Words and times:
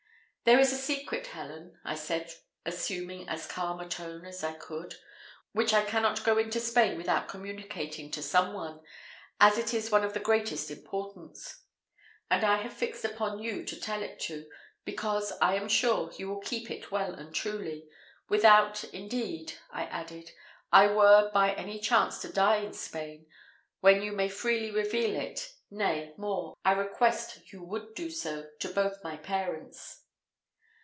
"There 0.43 0.59
is 0.59 0.73
a 0.73 0.75
secret, 0.77 1.27
Helen," 1.27 1.79
I 1.85 1.93
said, 1.95 2.33
assuming 2.65 3.29
as 3.29 3.45
calm 3.45 3.79
a 3.79 3.87
tone 3.87 4.25
as 4.25 4.43
I 4.43 4.51
could, 4.53 4.95
"which 5.53 5.71
I 5.71 5.83
cannot 5.85 6.25
go 6.25 6.37
into 6.39 6.59
Spain 6.59 6.97
without 6.97 7.27
communicating 7.29 8.09
to 8.11 8.23
some 8.23 8.51
one, 8.53 8.81
as 9.39 9.57
it 9.59 9.71
is 9.73 9.91
one 9.91 10.03
of 10.03 10.13
the 10.13 10.19
greatest 10.19 10.69
importance, 10.71 11.63
and 12.29 12.43
I 12.43 12.57
have 12.63 12.73
fixed 12.73 13.05
upon 13.05 13.37
you 13.39 13.63
to 13.63 13.79
tell 13.79 14.01
it 14.01 14.19
to, 14.21 14.47
because, 14.83 15.31
I 15.41 15.55
am 15.55 15.69
sure, 15.69 16.11
you 16.17 16.27
will 16.27 16.41
keep 16.41 16.69
it 16.71 16.91
well 16.91 17.13
and 17.13 17.33
truly; 17.33 17.85
without, 18.27 18.83
indeed," 18.85 19.53
I 19.71 19.83
added, 19.85 20.31
"I 20.71 20.87
were 20.87 21.29
by 21.31 21.53
any 21.53 21.79
chance 21.79 22.19
to 22.23 22.33
die 22.33 22.57
in 22.57 22.73
Spain, 22.73 23.27
when 23.79 24.01
you 24.01 24.11
may 24.11 24.27
freely 24.27 24.71
reveal 24.71 25.15
it 25.15 25.53
nay, 25.69 26.13
more, 26.17 26.55
I 26.65 26.71
request 26.73 27.53
you 27.53 27.63
would 27.63 27.93
do 27.93 28.09
so 28.09 28.49
to 28.59 28.69
both 28.73 29.03
my 29.03 29.17
parents." 29.17 29.99